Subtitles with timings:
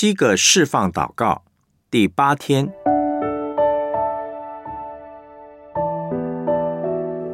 [0.00, 1.42] 七个释放祷告，
[1.90, 2.72] 第八天，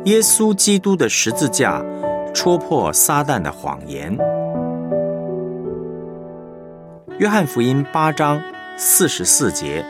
[0.07, 1.85] 耶稣基督的十字架
[2.33, 4.17] 戳破撒旦的谎言。
[7.19, 8.41] 约翰福音八章
[8.79, 9.85] 四十四节，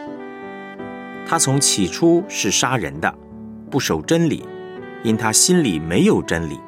[1.29, 3.15] 他从起初是杀人的，
[3.71, 4.45] 不守真理，
[5.05, 6.59] 因他心里没有真理。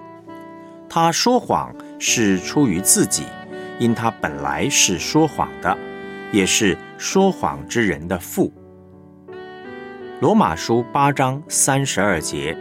[0.89, 3.25] 他说谎是出于自己。
[3.79, 5.77] 因他本来是说谎的，
[6.33, 8.53] 也是说谎之人的父。
[10.21, 12.57] 罗马书八章三十二节：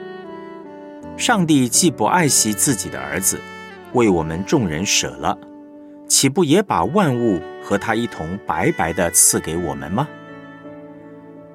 [1.17, 3.39] 上帝既不爱惜自己的儿子，
[3.93, 5.37] 为我们众人舍了，
[6.07, 10.07] 岂不也把万物和他一同白白的赐给我们吗？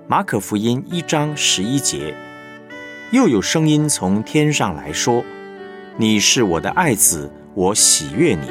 [0.08, 2.14] 马可福音一章十一节：
[3.12, 5.22] 又有声音从天上来说
[5.96, 8.48] ：“你是我的爱子，我喜悦你。”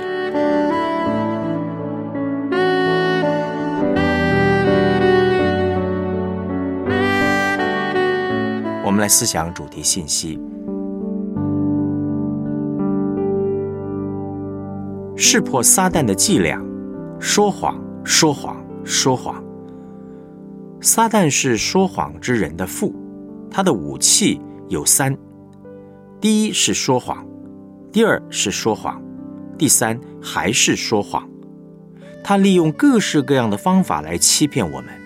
[9.09, 10.39] 思想主题信息：
[15.17, 16.63] 识破撒旦的伎俩，
[17.19, 19.43] 说谎，说谎，说谎。
[20.79, 22.93] 撒旦是说谎之人的父，
[23.51, 25.17] 他的武器有三：
[26.21, 27.25] 第一是说谎，
[27.91, 29.01] 第二是说谎，
[29.57, 31.27] 第三还是说谎。
[32.23, 34.98] 他利用各式各样的方法来欺骗我们。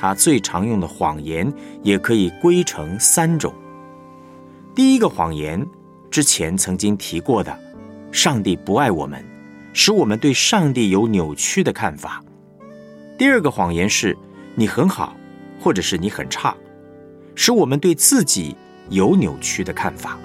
[0.00, 3.52] 他最常用的谎言也可以归成三种。
[4.74, 5.64] 第一个谎言，
[6.10, 7.54] 之前曾经提过的，
[8.10, 9.22] 上帝不爱我们，
[9.74, 12.24] 使我们对上帝有扭曲的看法。
[13.18, 14.16] 第二个谎言是，
[14.54, 15.14] 你很好，
[15.60, 16.56] 或者是你很差，
[17.34, 18.56] 使我们对自己
[18.88, 20.18] 有扭曲的看法。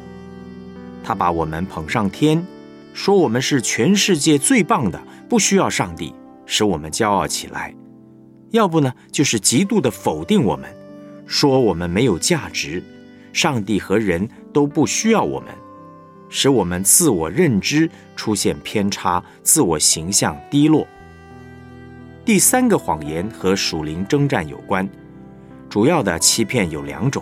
[1.04, 2.48] 他把我们捧上天，
[2.94, 6.16] 说我们是全世界最棒的，不需要上帝，
[6.46, 7.76] 使我们骄傲起来。
[8.56, 10.74] 要不呢，就是极度的否定我们，
[11.28, 12.82] 说我们没有价值，
[13.34, 15.50] 上帝和人都不需要我们，
[16.30, 20.88] 使我们自我认知出现偏差，自我形象低落。
[22.24, 24.88] 第三个谎言和属灵征战有关，
[25.70, 27.22] 主要的欺骗有两种，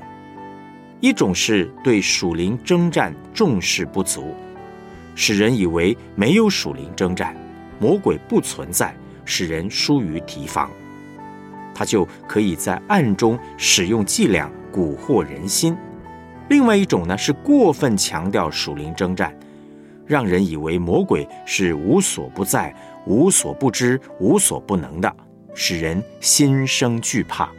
[1.02, 4.36] 一种是对属灵征战重视不足，
[5.16, 7.36] 使人以为没有属灵征战，
[7.80, 10.70] 魔鬼不存在，使人疏于提防。
[11.74, 15.76] 他就可以在暗中使用伎俩蛊惑人心。
[16.50, 19.36] 另外一种呢，是过分强调属灵征战，
[20.06, 22.76] 让人以为魔鬼是无所不在、
[23.08, 25.16] 无所不知、无所不能的，
[25.54, 27.50] 使人心生惧怕，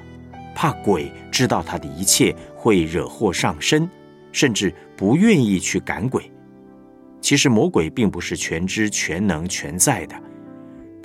[0.55, 3.89] 怕鬼知道他的一切会惹祸上身，
[4.33, 6.31] 甚至不愿意去赶鬼。
[7.21, 10.15] 其实魔鬼并不是全知全能全在的。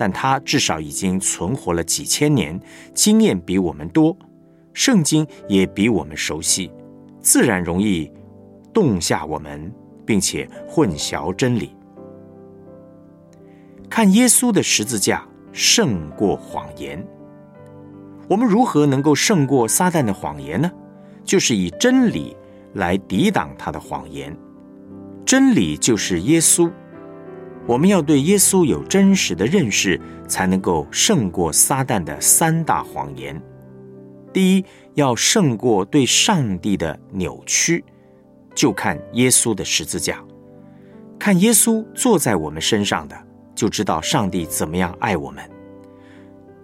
[0.01, 2.57] 但他至少已经存活了几千年，
[2.93, 4.15] 经验比我们多，
[4.71, 6.71] 圣经也比我们熟悉，
[7.19, 8.09] 自然容易
[8.73, 9.69] 动下我们，
[10.05, 11.75] 并且混淆真理。
[13.89, 17.05] 看耶稣的十字架胜过谎言，
[18.29, 20.71] 我们如何能够胜过撒旦的谎言呢？
[21.25, 22.37] 就是以真理
[22.75, 24.33] 来抵挡他的谎言，
[25.25, 26.71] 真理就是耶稣。
[27.69, 33.39] 我们要对耶稣有真实的认识，才能够胜过撒旦的三大谎言。
[34.33, 34.65] 第一，
[34.95, 37.85] 要胜过对上帝的扭曲，
[38.55, 40.19] 就看耶稣的十字架，
[41.19, 43.15] 看耶稣坐在我们身上的，
[43.53, 45.47] 就知道上帝怎么样爱我们。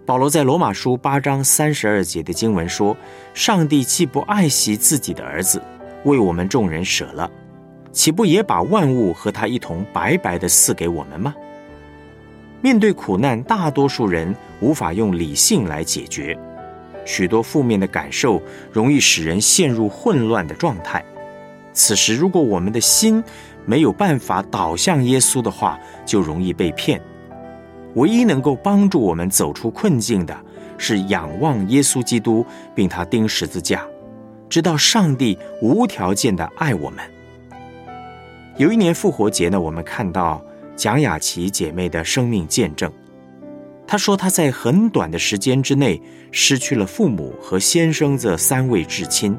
[0.04, 2.96] 保罗在罗马书八章三十二节的经文说
[3.32, 5.62] ：“上帝既不爱惜自己的儿子，
[6.04, 7.30] 为我们众人舍了。”
[7.96, 11.34] 岂不也把万物和他一同白白的赐给我们吗？
[12.60, 16.38] 面对苦难，大多数人无法用理性来解决，
[17.06, 21.02] 许多负面的感受容易使人陷入混乱的状态。
[21.72, 23.24] 此时，如果我们的心
[23.64, 27.00] 没有办法导向耶稣的话，就容易被骗。
[27.94, 30.38] 唯一能够帮助我们走出困境的，
[30.76, 32.44] 是仰望耶稣基督，
[32.74, 33.86] 并他钉十字架，
[34.50, 37.02] 知道上帝无条件的爱我们。
[38.58, 40.42] 有一年复活节呢，我们看到
[40.74, 42.90] 蒋雅琪姐妹的生命见证。
[43.86, 46.00] 她说，她在很短的时间之内
[46.32, 49.36] 失去了父母和先生这三位至亲，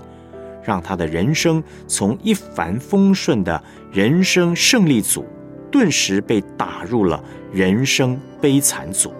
[0.63, 3.61] 让她的人生从一帆风顺的
[3.91, 5.25] 人生胜利组，
[5.71, 9.11] 顿时被打入了人生悲惨组。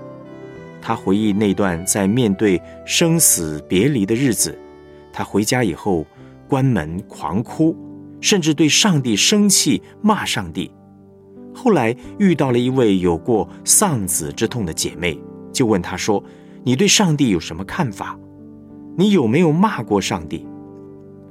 [0.80, 4.56] 她回忆那段在面对生死别离的日子，
[5.12, 6.06] 她回家以后
[6.48, 7.76] 关门狂哭。
[8.22, 10.72] 甚至对上帝生气，骂上帝。
[11.54, 15.20] 后来遇到了一位有过丧子之痛的姐妹，
[15.52, 16.24] 就问她说
[16.64, 18.18] ：“你对上帝有什么看法？
[18.96, 20.46] 你有没有骂过上帝？”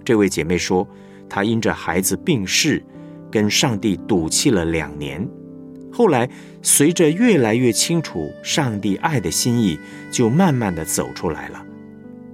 [0.04, 0.86] 这位姐妹说
[1.28, 2.84] ：“她因着孩子病逝，
[3.30, 5.28] 跟上帝赌气了两年。
[5.92, 6.28] 后来
[6.60, 9.78] 随着越来越清楚上帝爱的心意，
[10.10, 11.64] 就慢慢的走出来了。”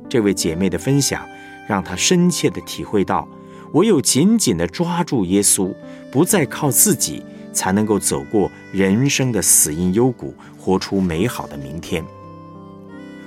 [0.09, 1.23] 这位姐妹的分享，
[1.67, 3.29] 让她深切的体会到，
[3.73, 5.75] 唯有紧紧的抓住耶稣，
[6.11, 7.23] 不再靠自己。
[7.55, 12.03] 才能够走过人生的死荫幽谷，活出美好的明天。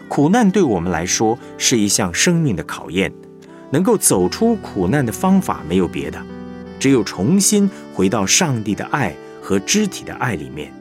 [0.08, 3.14] 苦难对我们来说是一项生命的考验，
[3.70, 6.20] 能够走出苦难的方法没有别的，
[6.80, 10.74] 只有重新回到上帝的爱和肢体的爱里面。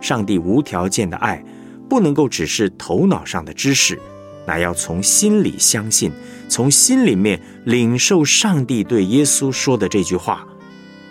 [0.00, 1.42] 上帝无条件的爱，
[1.88, 3.98] 不能够只是头脑上的知识，
[4.46, 6.10] 乃要从心里相信，
[6.48, 10.46] 从心里面领受上帝对耶稣说的这句话：“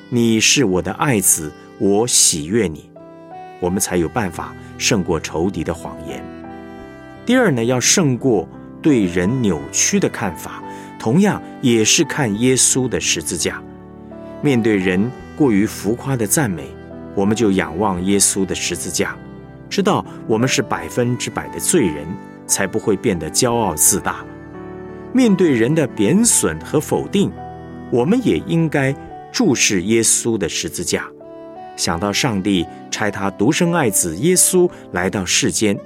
[0.09, 2.89] 你是我的爱子。”我喜悦你，
[3.59, 6.23] 我们才有办法胜过仇敌的谎言。
[7.25, 8.47] 第二呢，要胜过
[8.81, 10.63] 对人扭曲的看法，
[10.97, 13.61] 同样也是看耶稣的十字架。
[14.41, 16.69] 面对人过于浮夸的赞美，
[17.13, 19.17] 我们就仰望耶稣的十字架，
[19.69, 22.07] 知道我们是百分之百的罪人，
[22.45, 24.25] 才不会变得骄傲自大。
[25.13, 27.31] 面对人的贬损和否定，
[27.91, 28.93] 我们也应该
[29.31, 31.07] 注视耶稣的十字架。
[31.77, 35.77] 想到上帝差他独生爱子耶稣来到世间，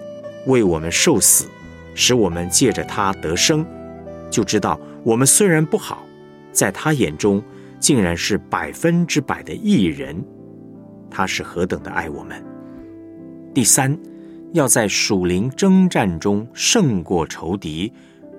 [0.45, 1.45] 为我们受死，
[1.95, 3.65] 使我们借着他得生，
[4.29, 6.03] 就知道我们虽然不好，
[6.51, 7.41] 在他眼中
[7.79, 10.15] 竟然是百分之百的义人。
[11.09, 12.43] 他是何等的爱我们！
[13.51, 13.97] 第三，
[14.53, 17.91] 要在属灵征战中胜过仇敌，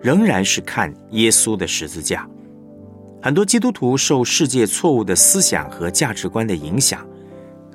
[0.03, 2.29] 仍然是看耶稣的十字架。
[3.23, 7.07] 很多基督徒受世界错误的思想和价值观的影响。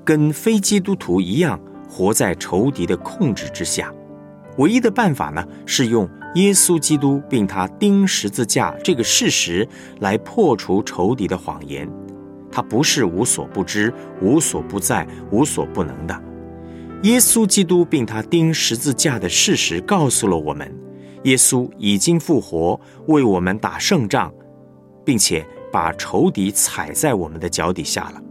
[0.03, 1.59] 跟非基督徒一样，
[1.89, 3.91] 活在仇敌的控制之下。
[4.57, 9.67] 唯一的办法呢，是用耶稣基督并他钉十字架这个事实
[9.99, 11.89] 来破除仇敌的谎言。
[12.51, 16.23] 他不是无所不知、无所不在、无所不能的。
[17.03, 20.73] 耶稣基督并他钉十字架的事实告诉了我们：
[21.23, 24.33] 耶稣已经复活，为我们打胜仗，
[25.03, 28.21] 并且把仇敌踩在我们的脚底下了。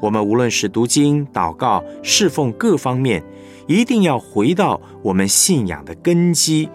[0.00, 3.22] 我们无论是读经、祷告、侍奉各方面，
[3.66, 6.68] 一定要回到我们信仰的根基，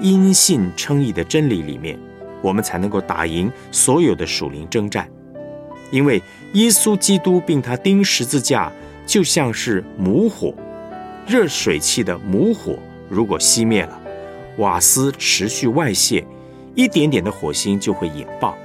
[0.00, 1.98] 因信称义的真理里面，
[2.42, 5.10] 我们才能够打赢所有的属灵征战。
[5.90, 6.22] 因为
[6.54, 8.72] 耶稣基督并他钉十字架，
[9.06, 10.54] 就像是母火，
[11.26, 12.78] 热水器的母火，
[13.08, 14.00] 如果熄灭了，
[14.58, 16.24] 瓦斯持续外泄，
[16.74, 18.56] 一点点的火星就会引爆。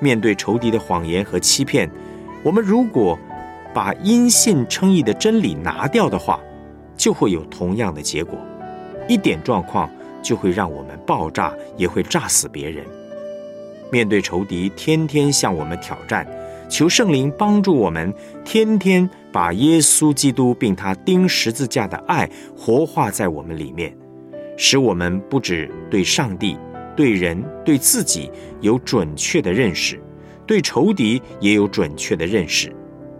[0.00, 1.90] 面对仇敌的谎言和欺骗，
[2.42, 3.18] 我们如果
[3.72, 6.38] 把因信称义的真理拿掉的话，
[6.96, 8.38] 就会有同样的结果。
[9.08, 9.90] 一点状况
[10.22, 12.84] 就会让我们爆炸，也会炸死别人。
[13.90, 16.26] 面对仇敌天天向我们挑战，
[16.68, 18.12] 求圣灵帮助我们，
[18.44, 23.92] 天天把耶稣基督并他钉十字架的爱活化在我们里面，
[24.56, 26.56] 使我们不止对上帝、
[26.94, 30.00] 对人、对自己有准确的认识，
[30.46, 32.72] 对仇敌也有准确的认识。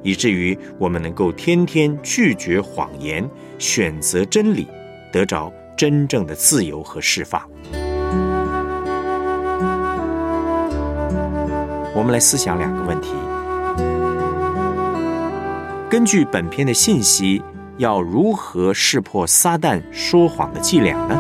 [0.05, 3.29] 以至于我们能够天天拒绝谎言，
[3.59, 4.69] 选择真理，
[5.13, 7.43] 得着真正的自由和释放。
[11.93, 13.11] 我们来思想两个问题：
[15.95, 17.41] 根据本篇的信息，
[17.77, 21.15] 要如何识破撒旦说谎的伎俩呢？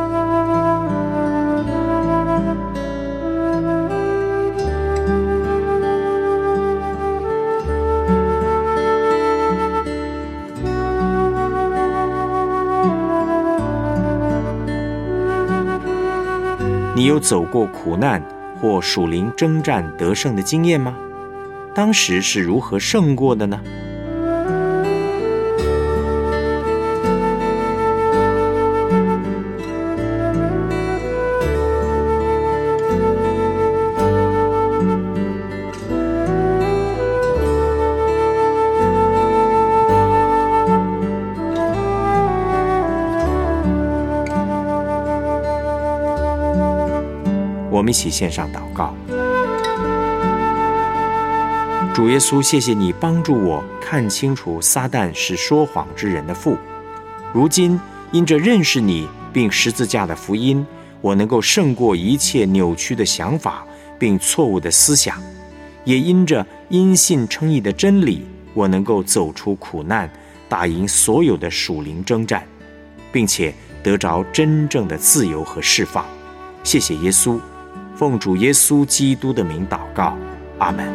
[16.96, 18.20] 你有走过苦难
[18.60, 20.96] 或属灵征战得胜的经验吗？
[21.72, 23.60] 当时是如何胜过的呢？
[47.84, 48.94] 我们一起献上祷告，
[51.92, 56.56] 主耶稣，谢谢你帮助我看清楚撒旦是说谎之人的父。
[57.34, 57.78] 如今
[58.10, 60.66] 因着认识你并十字架的福音，
[61.02, 63.66] 我能够胜过一切扭曲的想法
[63.98, 65.16] 并错误的思想；
[65.84, 68.24] 也因着因信称义的真理，
[68.54, 70.10] 我能够走出苦难，
[70.48, 72.46] 打赢所有的属灵征战，
[73.12, 76.02] 并且得着真正的自由和释放。
[76.62, 77.38] 谢谢耶稣，
[77.96, 80.16] 奉主耶稣基督的名祷告，
[80.58, 80.88] 阿门。